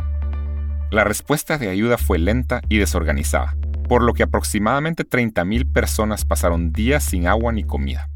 La 0.92 1.06
respuesta 1.06 1.58
de 1.58 1.70
ayuda 1.70 1.98
fue 1.98 2.20
lenta 2.20 2.60
y 2.68 2.78
desorganizada, 2.78 3.56
por 3.88 4.04
lo 4.04 4.14
que 4.14 4.24
aproximadamente 4.24 5.08
30.000 5.08 5.72
personas 5.72 6.26
pasaron 6.26 6.74
días 6.74 7.06
sin 7.06 7.28
agua 7.28 7.54
ni 7.54 7.64
comida. 7.64 8.10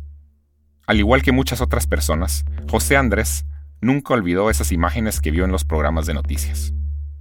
Al 0.86 1.00
igual 1.00 1.22
que 1.22 1.32
muchas 1.32 1.62
otras 1.62 1.88
personas, 1.88 2.44
José 2.70 2.98
Andrés 2.98 3.46
nunca 3.80 4.14
olvidó 4.14 4.50
esas 4.50 4.74
imágenes 4.74 5.22
que 5.22 5.32
vio 5.32 5.46
en 5.46 5.54
los 5.54 5.64
programas 5.64 6.06
de 6.06 6.16
noticias. 6.16 6.74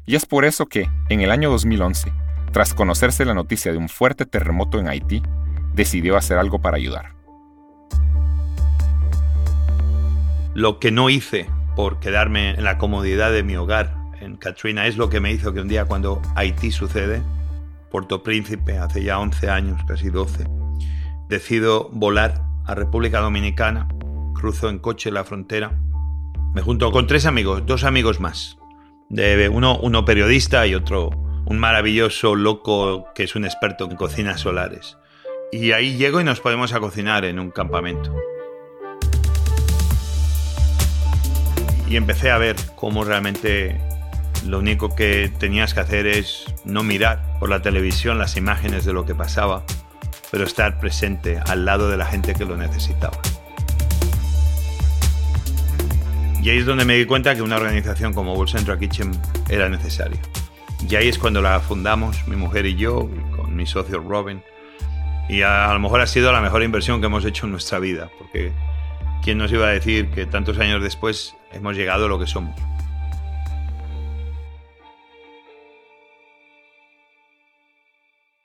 Y 0.06 0.16
es 0.16 0.26
por 0.26 0.44
eso 0.44 0.66
que, 0.66 0.90
en 1.08 1.20
el 1.20 1.30
año 1.30 1.52
2011, 1.52 2.12
tras 2.50 2.74
conocerse 2.74 3.24
la 3.24 3.34
noticia 3.34 3.70
de 3.70 3.78
un 3.78 3.88
fuerte 3.88 4.26
terremoto 4.26 4.80
en 4.80 4.88
Haití, 4.88 5.22
decidió 5.72 6.16
hacer 6.16 6.36
algo 6.36 6.60
para 6.60 6.78
ayudar. 6.78 7.14
Lo 10.52 10.80
que 10.80 10.90
no 10.90 11.10
hice 11.10 11.48
por 11.76 12.00
quedarme 12.00 12.50
en 12.50 12.64
la 12.64 12.76
comodidad 12.76 13.30
de 13.30 13.44
mi 13.44 13.54
hogar 13.54 14.03
en 14.24 14.36
Katrina 14.36 14.86
es 14.86 14.96
lo 14.96 15.08
que 15.08 15.20
me 15.20 15.32
hizo 15.32 15.52
que 15.52 15.60
un 15.60 15.68
día 15.68 15.84
cuando 15.84 16.20
Haití 16.34 16.70
sucede, 16.70 17.22
Puerto 17.90 18.22
Príncipe, 18.22 18.78
hace 18.78 19.02
ya 19.04 19.18
11 19.18 19.50
años, 19.50 19.82
casi 19.86 20.08
12, 20.10 20.46
decido 21.28 21.90
volar 21.92 22.42
a 22.66 22.74
República 22.74 23.20
Dominicana, 23.20 23.88
cruzo 24.34 24.68
en 24.68 24.78
coche 24.78 25.10
la 25.10 25.24
frontera, 25.24 25.78
me 26.54 26.62
junto 26.62 26.90
con 26.90 27.06
tres 27.06 27.26
amigos, 27.26 27.64
dos 27.66 27.84
amigos 27.84 28.20
más, 28.20 28.58
de 29.08 29.48
uno, 29.48 29.78
uno 29.78 30.04
periodista 30.04 30.66
y 30.66 30.74
otro 30.74 31.10
un 31.46 31.58
maravilloso 31.58 32.34
loco 32.34 33.06
que 33.14 33.24
es 33.24 33.36
un 33.36 33.44
experto 33.44 33.84
en 33.84 33.96
cocinas 33.96 34.40
solares. 34.40 34.96
Y 35.52 35.72
ahí 35.72 35.96
llego 35.96 36.20
y 36.20 36.24
nos 36.24 36.40
podemos 36.40 36.72
a 36.72 36.80
cocinar 36.80 37.24
en 37.24 37.38
un 37.38 37.50
campamento. 37.50 38.14
Y 41.88 41.96
empecé 41.96 42.30
a 42.30 42.38
ver 42.38 42.56
cómo 42.76 43.04
realmente 43.04 43.78
lo 44.46 44.58
único 44.58 44.94
que 44.94 45.30
tenías 45.38 45.74
que 45.74 45.80
hacer 45.80 46.06
es 46.06 46.44
no 46.64 46.82
mirar 46.82 47.38
por 47.38 47.48
la 47.48 47.62
televisión 47.62 48.18
las 48.18 48.36
imágenes 48.36 48.84
de 48.84 48.92
lo 48.92 49.06
que 49.06 49.14
pasaba, 49.14 49.64
pero 50.30 50.44
estar 50.44 50.78
presente 50.78 51.40
al 51.46 51.64
lado 51.64 51.88
de 51.88 51.96
la 51.96 52.06
gente 52.06 52.34
que 52.34 52.44
lo 52.44 52.56
necesitaba. 52.56 53.18
Y 56.42 56.50
ahí 56.50 56.58
es 56.58 56.66
donde 56.66 56.84
me 56.84 56.94
di 56.94 57.06
cuenta 57.06 57.34
que 57.34 57.40
una 57.40 57.56
organización 57.56 58.12
como 58.12 58.34
World 58.34 58.52
Central 58.52 58.78
Kitchen 58.78 59.12
era 59.48 59.70
necesaria. 59.70 60.20
Y 60.86 60.94
ahí 60.96 61.08
es 61.08 61.18
cuando 61.18 61.40
la 61.40 61.58
fundamos, 61.60 62.28
mi 62.28 62.36
mujer 62.36 62.66
y 62.66 62.76
yo, 62.76 63.08
con 63.34 63.56
mi 63.56 63.64
socio 63.64 63.98
Robin. 64.00 64.42
Y 65.26 65.40
a, 65.40 65.72
lo 65.72 65.80
mejor 65.80 66.02
ha 66.02 66.06
sido 66.06 66.30
la 66.32 66.42
mejor 66.42 66.62
inversión 66.62 67.00
que 67.00 67.06
hemos 67.06 67.24
hecho 67.24 67.46
en 67.46 67.52
nuestra 67.52 67.78
vida, 67.78 68.10
porque 68.18 68.52
¿quién 69.22 69.38
nos 69.38 69.50
iba 69.52 69.68
a 69.68 69.70
decir 69.70 70.10
que 70.10 70.26
tantos 70.26 70.58
años 70.58 70.82
después 70.82 71.34
hemos 71.52 71.76
llegado 71.76 72.04
a 72.04 72.08
lo 72.08 72.18
que 72.18 72.26
somos? 72.26 72.54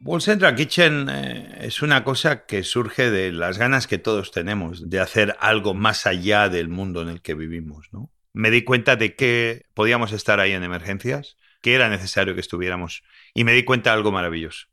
World 0.10 0.24
Central 0.24 0.56
Kitchen 0.56 1.08
eh, 1.08 1.68
es 1.68 1.84
una 1.84 2.04
cosa 2.04 2.48
que 2.48 2.64
surge 2.64 3.12
de 3.12 3.32
las 3.32 3.60
ganas 3.60 3.86
que 3.86 4.00
todos 4.00 4.32
tenemos 4.32 4.90
de 4.90 5.00
hacer 5.00 5.38
algo 5.40 5.76
más 5.76 6.08
allá 6.08 6.50
del 6.50 6.68
mundo 6.68 7.04
en 7.04 7.10
el 7.10 7.22
que 7.22 7.36
vivimos. 7.36 7.90
¿no? 7.92 8.12
Me 8.34 8.50
di 8.50 8.64
cuenta 8.64 8.96
de 8.96 9.16
que 9.16 9.68
podíamos 9.76 10.12
estar 10.12 10.40
ahí 10.40 10.54
en 10.54 10.64
emergencias, 10.64 11.38
que 11.62 11.76
era 11.76 11.90
necesario 11.90 12.34
que 12.34 12.40
estuviéramos, 12.40 13.04
y 13.36 13.44
me 13.44 13.54
di 13.54 13.64
cuenta 13.64 13.92
de 13.92 13.98
algo 13.98 14.12
maravilloso, 14.12 14.70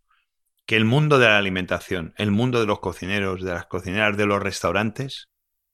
que 0.64 0.78
el 0.78 0.86
mundo 0.86 1.18
de 1.18 1.26
la 1.26 1.36
alimentación, 1.36 2.14
el 2.16 2.30
mundo 2.30 2.58
de 2.58 2.66
los 2.66 2.80
cocineros, 2.80 3.42
de 3.42 3.52
las 3.52 3.66
cocineras, 3.66 4.16
de 4.16 4.24
los 4.24 4.42
restaurantes, 4.42 5.28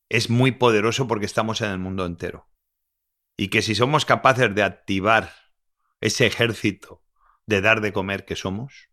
es 0.08 0.28
muy 0.28 0.50
poderoso 0.50 1.06
porque 1.06 1.26
estamos 1.26 1.60
en 1.60 1.70
el 1.70 1.78
mundo 1.78 2.04
entero. 2.04 2.48
Y 3.36 3.46
que 3.46 3.62
si 3.62 3.76
somos 3.76 4.06
capaces 4.06 4.52
de 4.52 4.64
activar 4.64 5.32
ese 6.00 6.26
ejército 6.26 7.04
de 7.46 7.60
dar 7.60 7.80
de 7.80 7.92
comer 7.92 8.24
que 8.24 8.34
somos, 8.34 8.91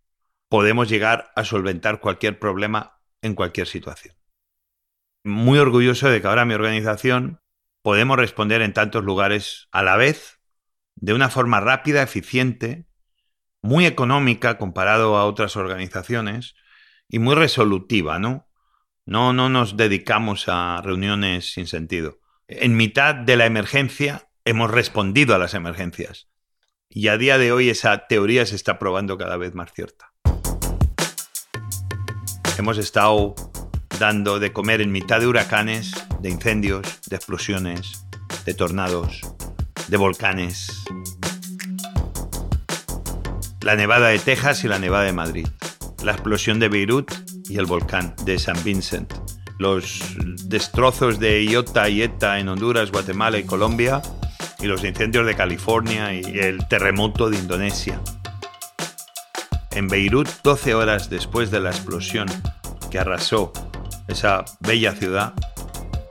podemos 0.50 0.90
llegar 0.90 1.32
a 1.36 1.44
solventar 1.44 2.00
cualquier 2.00 2.40
problema 2.40 3.00
en 3.22 3.36
cualquier 3.36 3.68
situación. 3.68 4.16
Muy 5.24 5.60
orgulloso 5.60 6.10
de 6.10 6.22
que 6.22 6.28
ahora 6.28 6.46
mi 6.46 6.56
organización 6.56 7.42
podemos 7.82 8.18
responder 8.18 8.62
en 8.62 8.74
tantos 8.74 9.04
lugares 9.04 9.68
a 9.72 9.84
la 9.84 9.96
vez, 9.96 10.40
de 10.96 11.14
una 11.14 11.30
forma 11.30 11.60
rápida, 11.60 12.02
eficiente, 12.02 12.88
muy 13.62 13.86
económica 13.86 14.58
comparado 14.58 15.18
a 15.18 15.26
otras 15.26 15.56
organizaciones 15.56 16.56
y 17.08 17.20
muy 17.20 17.36
resolutiva, 17.36 18.20
¿no? 18.20 18.48
No, 19.06 19.34
no 19.34 19.50
nos 19.50 19.76
dedicamos 19.76 20.46
a 20.48 20.82
reuniones 20.84 21.54
sin 21.54 21.68
sentido. 21.68 22.20
En 22.48 22.76
mitad 22.76 23.16
de 23.16 23.38
la 23.38 23.46
emergencia 23.46 24.30
hemos 24.46 24.72
respondido 24.72 25.36
a 25.36 25.38
las 25.38 25.54
emergencias. 25.54 26.30
Y 26.90 27.08
a 27.08 27.18
día 27.18 27.38
de 27.38 27.52
hoy 27.52 27.70
esa 27.70 28.08
teoría 28.08 28.46
se 28.46 28.56
está 28.56 28.80
probando 28.80 29.18
cada 29.18 29.38
vez 29.38 29.54
más 29.54 29.74
cierta. 29.74 30.09
Hemos 32.60 32.78
estado 32.78 33.36
dando 34.02 34.38
de 34.38 34.52
comer 34.52 34.82
en 34.82 34.92
mitad 34.92 35.22
de 35.22 35.28
huracanes, 35.28 35.94
de 36.20 36.30
incendios, 36.30 36.82
de 37.08 37.16
explosiones, 37.16 38.06
de 38.46 38.54
tornados, 38.54 39.22
de 39.88 39.96
volcanes. 39.96 40.68
La 43.62 43.78
nevada 43.78 44.10
de 44.10 44.20
Texas 44.20 44.66
y 44.66 44.68
la 44.68 44.78
nevada 44.78 45.06
de 45.06 45.14
Madrid. 45.14 45.48
La 46.04 46.12
explosión 46.12 46.60
de 46.60 46.68
Beirut 46.68 47.10
y 47.48 47.58
el 47.60 47.66
volcán 47.66 48.14
de 48.26 48.38
San 48.38 48.62
Vincent. 48.62 49.14
Los 49.58 50.18
destrozos 50.44 51.18
de 51.18 51.46
Iota 51.46 51.88
y 51.88 52.02
Eta 52.02 52.40
en 52.40 52.50
Honduras, 52.50 52.92
Guatemala 52.92 53.38
y 53.38 53.46
Colombia. 53.46 54.02
Y 54.60 54.66
los 54.66 54.84
incendios 54.84 55.26
de 55.26 55.34
California 55.34 56.14
y 56.14 56.26
el 56.38 56.68
terremoto 56.68 57.30
de 57.30 57.38
Indonesia. 57.38 58.02
En 59.80 59.88
Beirut, 59.88 60.28
12 60.44 60.76
horas 60.76 61.10
después 61.10 61.52
de 61.52 61.62
la 61.62 61.70
explosión 61.70 62.28
que 62.92 63.00
arrasó 63.00 63.54
esa 64.10 64.44
bella 64.60 64.92
ciudad, 64.92 65.34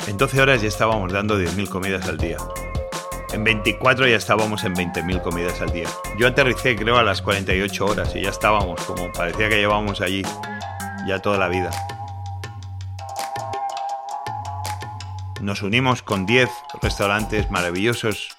en 0.06 0.16
12 0.16 0.40
horas 0.40 0.62
ya 0.62 0.68
estábamos 0.68 1.12
dando 1.12 1.38
10.000 1.38 1.68
comidas 1.68 2.08
al 2.08 2.16
día. 2.16 2.38
En 3.30 3.44
24 3.44 4.08
ya 4.08 4.16
estábamos 4.16 4.64
en 4.64 4.74
20.000 4.74 5.20
comidas 5.20 5.60
al 5.60 5.70
día. 5.70 5.86
Yo 6.18 6.28
aterricé 6.28 6.76
creo 6.76 6.96
a 6.96 7.02
las 7.02 7.20
48 7.20 7.84
horas 7.84 8.16
y 8.16 8.22
ya 8.22 8.30
estábamos 8.30 8.80
como 8.84 9.12
parecía 9.12 9.50
que 9.50 9.58
llevábamos 9.58 10.00
allí 10.00 10.22
ya 11.06 11.18
toda 11.20 11.36
la 11.36 11.48
vida. 11.48 11.70
Nos 15.42 15.60
unimos 15.60 16.00
con 16.00 16.24
10 16.24 16.48
restaurantes 16.80 17.50
maravillosos, 17.50 18.30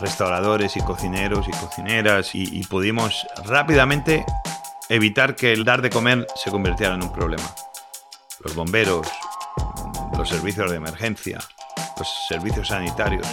restauradores 0.00 0.78
y 0.78 0.80
cocineros 0.80 1.46
y 1.46 1.50
cocineras 1.50 2.34
y, 2.34 2.44
y 2.58 2.64
pudimos 2.64 3.26
rápidamente 3.44 4.24
evitar 4.92 5.36
que 5.36 5.54
el 5.54 5.64
dar 5.64 5.80
de 5.80 5.88
comer 5.88 6.26
se 6.36 6.50
convirtiera 6.50 6.94
en 6.94 7.02
un 7.02 7.10
problema. 7.14 7.54
Los 8.40 8.54
bomberos, 8.54 9.08
los 10.18 10.28
servicios 10.28 10.70
de 10.70 10.76
emergencia, 10.76 11.38
los 11.96 12.08
servicios 12.28 12.68
sanitarios, 12.68 13.26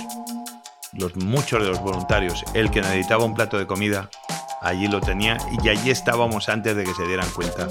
los 0.93 1.17
muchos 1.17 1.61
de 1.61 1.67
los 1.67 1.81
voluntarios, 1.81 2.45
el 2.53 2.71
que 2.71 2.79
necesitaba 2.79 3.25
un 3.25 3.33
plato 3.33 3.57
de 3.57 3.67
comida, 3.67 4.09
allí 4.61 4.87
lo 4.87 5.01
tenía 5.01 5.37
y 5.61 5.67
allí 5.67 5.91
estábamos 5.91 6.47
antes 6.47 6.77
de 6.77 6.85
que 6.85 6.93
se 6.93 7.05
dieran 7.05 7.29
cuenta. 7.31 7.67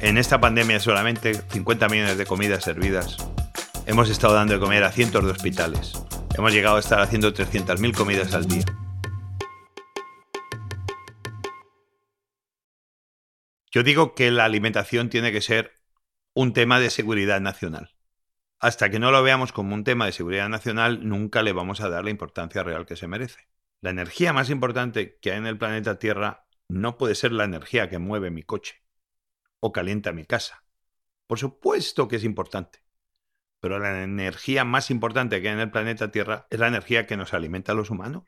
En 0.00 0.18
esta 0.18 0.40
pandemia 0.40 0.80
solamente 0.80 1.40
50 1.52 1.88
millones 1.88 2.18
de 2.18 2.26
comidas 2.26 2.64
servidas. 2.64 3.16
Hemos 3.86 4.10
estado 4.10 4.34
dando 4.34 4.54
de 4.54 4.60
comer 4.60 4.82
a 4.82 4.90
cientos 4.90 5.24
de 5.24 5.30
hospitales. 5.30 5.92
Hemos 6.36 6.52
llegado 6.52 6.78
a 6.78 6.80
estar 6.80 7.00
haciendo 7.00 7.32
300.000 7.32 7.94
comidas 7.94 8.34
al 8.34 8.46
día. 8.46 8.64
Yo 13.78 13.84
digo 13.84 14.16
que 14.16 14.32
la 14.32 14.44
alimentación 14.44 15.08
tiene 15.08 15.30
que 15.30 15.40
ser 15.40 15.80
un 16.34 16.52
tema 16.52 16.80
de 16.80 16.90
seguridad 16.90 17.40
nacional. 17.40 17.94
Hasta 18.58 18.90
que 18.90 18.98
no 18.98 19.12
lo 19.12 19.22
veamos 19.22 19.52
como 19.52 19.72
un 19.72 19.84
tema 19.84 20.04
de 20.04 20.10
seguridad 20.10 20.48
nacional, 20.48 21.08
nunca 21.08 21.44
le 21.44 21.52
vamos 21.52 21.80
a 21.80 21.88
dar 21.88 22.02
la 22.02 22.10
importancia 22.10 22.64
real 22.64 22.86
que 22.86 22.96
se 22.96 23.06
merece. 23.06 23.46
La 23.80 23.90
energía 23.90 24.32
más 24.32 24.50
importante 24.50 25.20
que 25.22 25.30
hay 25.30 25.38
en 25.38 25.46
el 25.46 25.58
planeta 25.58 26.00
Tierra 26.00 26.48
no 26.66 26.98
puede 26.98 27.14
ser 27.14 27.30
la 27.30 27.44
energía 27.44 27.88
que 27.88 28.00
mueve 28.00 28.32
mi 28.32 28.42
coche 28.42 28.82
o 29.60 29.70
calienta 29.70 30.10
mi 30.10 30.24
casa. 30.24 30.64
Por 31.28 31.38
supuesto 31.38 32.08
que 32.08 32.16
es 32.16 32.24
importante, 32.24 32.82
pero 33.60 33.78
la 33.78 34.02
energía 34.02 34.64
más 34.64 34.90
importante 34.90 35.40
que 35.40 35.50
hay 35.50 35.54
en 35.54 35.60
el 35.60 35.70
planeta 35.70 36.10
Tierra 36.10 36.48
es 36.50 36.58
la 36.58 36.66
energía 36.66 37.06
que 37.06 37.16
nos 37.16 37.32
alimenta 37.32 37.70
a 37.70 37.76
los 37.76 37.90
humanos. 37.90 38.24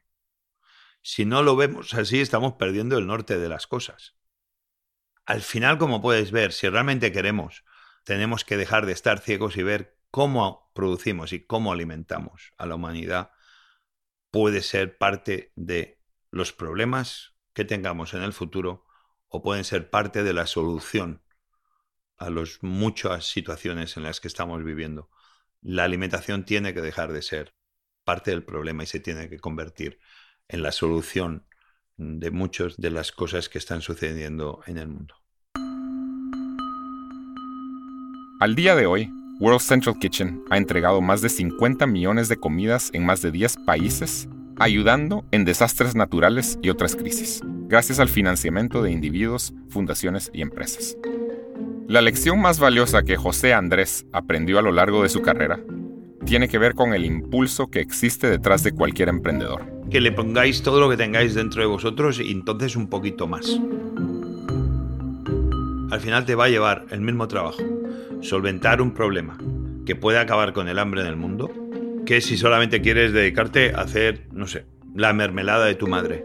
Si 1.03 1.25
no 1.25 1.43
lo 1.43 1.57
vemos 1.57 1.93
así, 1.95 2.21
estamos 2.21 2.53
perdiendo 2.53 2.97
el 2.99 3.09
norte 3.09 3.37
de 3.37 3.49
las 3.49 3.67
cosas. 3.67 4.20
Al 5.27 5.43
final, 5.43 5.79
como 5.79 6.01
puedes 6.03 6.31
ver, 6.33 6.53
si 6.53 6.69
realmente 6.69 7.13
queremos, 7.13 7.65
tenemos 8.05 8.45
que 8.45 8.57
dejar 8.57 8.87
de 8.87 8.93
estar 8.93 9.21
ciegos 9.21 9.57
y 9.57 9.63
ver 9.63 9.97
cómo 10.11 10.71
producimos 10.75 11.33
y 11.33 11.45
cómo 11.45 11.73
alimentamos 11.73 12.53
a 12.57 12.67
la 12.67 12.75
humanidad 12.75 13.31
puede 14.31 14.63
ser 14.63 14.97
parte 14.99 15.53
de 15.57 16.01
los 16.31 16.53
problemas 16.53 17.35
que 17.53 17.65
tengamos 17.65 18.15
en 18.15 18.23
el 18.23 18.33
futuro 18.33 18.87
o 19.29 19.43
pueden 19.43 19.65
ser 19.65 19.91
parte 19.91 20.23
de 20.23 20.33
la 20.33 20.47
solución 20.47 21.23
a 22.17 22.31
las 22.31 22.63
muchas 22.63 23.27
situaciones 23.27 23.97
en 23.97 24.03
las 24.03 24.21
que 24.21 24.29
estamos 24.29 24.63
viviendo. 24.63 25.11
La 25.63 25.85
alimentación 25.85 26.45
tiene 26.45 26.75
que 26.75 26.81
dejar 26.81 27.13
de 27.13 27.23
ser 27.23 27.55
parte 28.05 28.31
del 28.31 28.45
problema 28.45 28.83
y 28.83 28.87
se 28.87 29.01
tiene 29.01 29.29
que 29.29 29.39
convertir 29.39 30.01
en 30.49 30.63
la 30.63 30.73
solución 30.73 31.47
de 32.01 32.31
muchas 32.31 32.77
de 32.77 32.91
las 32.91 33.13
cosas 33.13 33.49
que 33.49 33.59
están 33.59 33.83
sucediendo 33.83 34.61
en 34.67 34.79
el 34.79 34.89
mundo. 34.89 35.15
Al 38.41 38.55
día 38.55 38.75
de 38.75 38.87
hoy, 38.87 39.13
World 39.39 39.61
Central 39.61 39.99
Kitchen 39.99 40.43
ha 40.51 40.57
entregado 40.57 41.01
más 41.01 41.21
de 41.21 41.29
50 41.29 41.87
millones 41.87 42.29
de 42.29 42.39
comidas 42.39 42.91
en 42.95 43.05
más 43.05 43.21
de 43.21 43.31
10 43.31 43.59
países, 43.67 44.29
ayudando 44.57 45.25
en 45.31 45.45
desastres 45.45 45.95
naturales 45.95 46.59
y 46.63 46.71
otras 46.71 46.97
crisis, 46.97 47.43
gracias 47.69 48.01
al 48.01 48.09
financiamiento 48.09 48.83
de 48.83 48.93
individuos, 48.93 49.53
fundaciones 49.69 50.31
y 50.33 50.43
empresas. 50.43 50.97
La 51.87 52.01
lección 52.01 52.41
más 52.41 52.59
valiosa 52.59 53.03
que 53.03 53.17
José 53.17 53.53
Andrés 53.53 54.07
aprendió 54.13 54.59
a 54.59 54.63
lo 54.63 54.73
largo 54.73 55.03
de 55.03 55.09
su 55.09 55.23
carrera 55.23 55.61
tiene 56.25 56.49
que 56.49 56.59
ver 56.59 56.75
con 56.75 56.95
el 56.95 57.05
impulso 57.05 57.69
que 57.69 57.81
existe 57.81 58.29
detrás 58.29 58.63
de 58.63 58.73
cualquier 58.73 59.09
emprendedor. 59.09 59.80
Que 59.91 60.01
le 60.01 60.13
pongáis 60.13 60.63
todo 60.63 60.81
lo 60.81 60.89
que 60.89 60.97
tengáis 60.97 61.35
dentro 61.35 61.63
de 61.63 61.67
vosotros 61.67 62.21
y 62.21 62.31
entonces 62.31 62.77
un 62.77 62.89
poquito 62.89 63.27
más. 63.27 63.61
Al 65.91 66.01
final 66.01 66.25
te 66.25 66.35
va 66.35 66.45
a 66.45 66.49
llevar 66.49 66.87
el 66.91 67.01
mismo 67.01 67.27
trabajo 67.27 67.63
solventar 68.21 68.81
un 68.81 68.93
problema 68.93 69.39
que 69.87 69.97
puede 69.97 70.19
acabar 70.19 70.53
con 70.53 70.69
el 70.69 70.79
hambre 70.79 71.01
en 71.01 71.07
el 71.07 71.17
mundo, 71.17 71.51
que 72.07 72.21
si 72.21 72.37
solamente 72.37 72.81
quieres 72.81 73.13
dedicarte 73.13 73.73
a 73.75 73.81
hacer, 73.81 74.27
no 74.33 74.47
sé, 74.47 74.67
la 74.95 75.13
mermelada 75.13 75.67
de 75.67 75.75
tu 75.75 75.87
madre. 75.87 76.25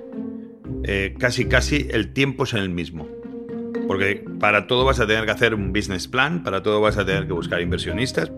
Eh, 0.84 1.16
casi, 1.18 1.46
casi 1.46 1.88
el 1.90 2.14
tiempo 2.14 2.44
es 2.44 2.54
el 2.54 2.70
mismo. 2.70 3.08
Porque 3.88 4.24
para 4.40 4.68
todo 4.68 4.84
vas 4.84 5.00
a 5.00 5.08
tener 5.08 5.26
que 5.26 5.32
hacer 5.32 5.54
un 5.54 5.72
business 5.72 6.08
plan, 6.08 6.44
para 6.44 6.64
todo 6.64 6.82
vas 6.82 6.98
a 6.98 7.06
tener 7.06 7.28
que 7.28 7.34
buscar 7.34 7.62
inversionistas. 7.62 8.32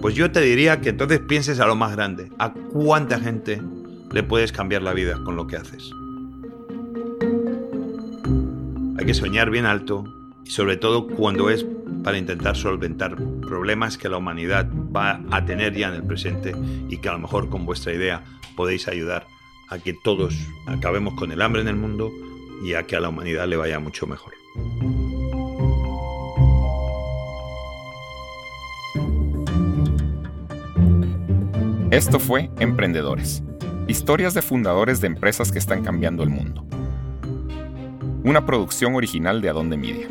Pues 0.00 0.14
yo 0.14 0.30
te 0.30 0.40
diría 0.40 0.80
que 0.80 0.90
entonces 0.90 1.20
pienses 1.20 1.60
a 1.60 1.66
lo 1.66 1.76
más 1.76 1.92
grande, 1.92 2.28
a 2.38 2.52
cuánta 2.52 3.20
gente 3.20 3.60
le 4.12 4.22
puedes 4.22 4.52
cambiar 4.52 4.82
la 4.82 4.92
vida 4.92 5.18
con 5.24 5.36
lo 5.36 5.46
que 5.46 5.56
haces. 5.56 5.92
Hay 8.98 9.06
que 9.06 9.14
soñar 9.14 9.50
bien 9.50 9.66
alto 9.66 10.04
y 10.44 10.50
sobre 10.50 10.76
todo 10.76 11.06
cuando 11.06 11.50
es 11.50 11.64
para 12.02 12.18
intentar 12.18 12.56
solventar 12.56 13.16
problemas 13.40 13.98
que 13.98 14.08
la 14.08 14.16
humanidad 14.16 14.68
va 14.94 15.20
a 15.30 15.44
tener 15.44 15.74
ya 15.74 15.88
en 15.88 15.94
el 15.94 16.04
presente 16.04 16.54
y 16.88 16.98
que 16.98 17.08
a 17.08 17.12
lo 17.12 17.18
mejor 17.18 17.48
con 17.48 17.66
vuestra 17.66 17.92
idea 17.92 18.24
podéis 18.56 18.88
ayudar 18.88 19.26
a 19.68 19.78
que 19.78 19.94
todos 19.94 20.34
acabemos 20.66 21.14
con 21.14 21.30
el 21.32 21.40
hambre 21.42 21.62
en 21.62 21.68
el 21.68 21.76
mundo 21.76 22.10
y 22.64 22.74
a 22.74 22.82
que 22.82 22.96
a 22.96 23.00
la 23.00 23.08
humanidad 23.08 23.46
le 23.46 23.56
vaya 23.56 23.78
mucho 23.78 24.06
mejor. 24.06 24.34
Esto 31.90 32.20
fue 32.20 32.50
Emprendedores, 32.60 33.42
historias 33.90 34.34
de 34.34 34.42
fundadores 34.42 35.00
de 35.00 35.08
empresas 35.08 35.50
que 35.50 35.58
están 35.58 35.82
cambiando 35.82 36.22
el 36.22 36.30
mundo. 36.30 36.64
Una 38.22 38.46
producción 38.46 38.94
original 38.94 39.40
de 39.40 39.48
Adonde 39.48 39.76
Media. 39.76 40.06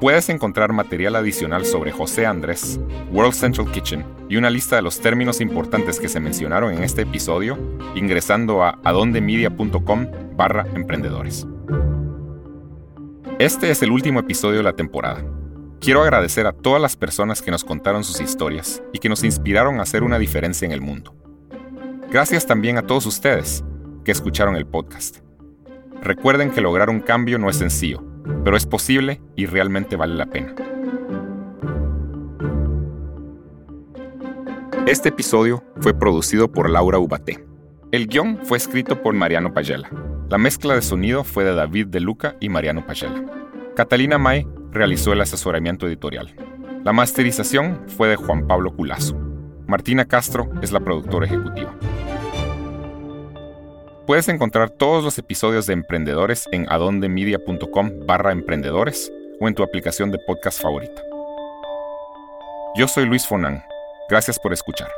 Puedes 0.00 0.28
encontrar 0.28 0.72
material 0.72 1.16
adicional 1.16 1.64
sobre 1.64 1.92
José 1.92 2.26
Andrés, 2.26 2.78
World 3.12 3.34
Central 3.34 3.70
Kitchen 3.70 4.04
y 4.28 4.36
una 4.36 4.50
lista 4.50 4.76
de 4.76 4.82
los 4.82 5.00
términos 5.00 5.40
importantes 5.40 5.98
que 5.98 6.08
se 6.08 6.20
mencionaron 6.20 6.72
en 6.72 6.82
este 6.82 7.02
episodio 7.02 7.58
ingresando 7.94 8.62
a 8.62 8.78
adondemedia.com 8.84 10.06
barra 10.36 10.66
emprendedores. 10.74 11.46
Este 13.38 13.70
es 13.70 13.82
el 13.82 13.90
último 13.90 14.20
episodio 14.20 14.58
de 14.58 14.64
la 14.64 14.74
temporada. 14.74 15.24
Quiero 15.82 16.02
agradecer 16.02 16.46
a 16.46 16.52
todas 16.52 16.80
las 16.80 16.96
personas 16.96 17.42
que 17.42 17.50
nos 17.50 17.64
contaron 17.64 18.04
sus 18.04 18.20
historias 18.20 18.82
y 18.94 19.00
que 19.00 19.10
nos 19.10 19.24
inspiraron 19.24 19.78
a 19.78 19.82
hacer 19.82 20.02
una 20.02 20.18
diferencia 20.18 20.64
en 20.64 20.72
el 20.72 20.80
mundo. 20.80 21.14
Gracias 22.10 22.46
también 22.46 22.78
a 22.78 22.86
todos 22.86 23.04
ustedes 23.04 23.62
que 24.04 24.12
escucharon 24.12 24.56
el 24.56 24.66
podcast. 24.66 25.18
Recuerden 26.00 26.50
que 26.50 26.60
lograr 26.60 26.88
un 26.88 27.00
cambio 27.00 27.38
no 27.38 27.50
es 27.50 27.56
sencillo 27.56 28.12
pero 28.44 28.56
es 28.56 28.66
posible 28.66 29.20
y 29.36 29.46
realmente 29.46 29.96
vale 29.96 30.14
la 30.14 30.26
pena. 30.26 30.54
Este 34.86 35.10
episodio 35.10 35.62
fue 35.80 35.94
producido 35.94 36.50
por 36.50 36.68
Laura 36.68 36.98
Ubaté. 36.98 37.44
El 37.92 38.08
guion 38.08 38.38
fue 38.42 38.58
escrito 38.58 39.02
por 39.02 39.14
Mariano 39.14 39.54
Payela. 39.54 39.88
La 40.28 40.38
mezcla 40.38 40.74
de 40.74 40.82
sonido 40.82 41.24
fue 41.24 41.44
de 41.44 41.54
David 41.54 41.88
De 41.88 42.00
Luca 42.00 42.36
y 42.40 42.48
Mariano 42.48 42.84
Payela. 42.86 43.24
Catalina 43.76 44.18
May 44.18 44.46
realizó 44.72 45.12
el 45.12 45.20
asesoramiento 45.20 45.86
editorial. 45.86 46.34
La 46.84 46.92
masterización 46.92 47.84
fue 47.88 48.08
de 48.08 48.16
Juan 48.16 48.46
Pablo 48.48 48.74
Culazo. 48.74 49.14
Martina 49.66 50.04
Castro 50.04 50.50
es 50.62 50.72
la 50.72 50.80
productora 50.80 51.26
ejecutiva. 51.26 51.74
Puedes 54.06 54.28
encontrar 54.28 54.70
todos 54.70 55.04
los 55.04 55.16
episodios 55.18 55.66
de 55.66 55.74
Emprendedores 55.74 56.48
en 56.50 56.66
adondemedia.com 56.68 58.06
barra 58.06 58.32
emprendedores 58.32 59.12
o 59.40 59.46
en 59.46 59.54
tu 59.54 59.62
aplicación 59.62 60.10
de 60.10 60.18
podcast 60.26 60.60
favorita. 60.60 61.02
Yo 62.76 62.88
soy 62.88 63.06
Luis 63.06 63.26
Fonan. 63.26 63.62
Gracias 64.08 64.38
por 64.40 64.52
escuchar. 64.52 64.88